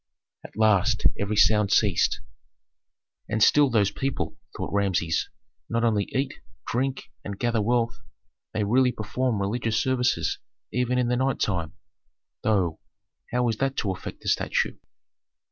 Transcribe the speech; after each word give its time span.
At 0.43 0.57
last 0.57 1.05
every 1.19 1.35
sound 1.35 1.71
ceased. 1.71 2.21
"And 3.29 3.43
still 3.43 3.69
those 3.69 3.91
people," 3.91 4.35
thought 4.57 4.73
Rameses, 4.73 5.29
"not 5.69 5.83
only 5.83 6.05
eat, 6.05 6.39
drink, 6.65 7.11
and 7.23 7.37
gather 7.37 7.61
wealth 7.61 7.99
they 8.51 8.63
really 8.63 8.91
perform 8.91 9.39
religious 9.39 9.77
services 9.79 10.39
even 10.73 10.97
in 10.97 11.07
the 11.09 11.17
night 11.17 11.39
time; 11.39 11.73
though, 12.41 12.79
how 13.31 13.47
is 13.47 13.57
that 13.57 13.77
to 13.77 13.91
affect 13.91 14.21
the 14.21 14.27
statue?" 14.29 14.75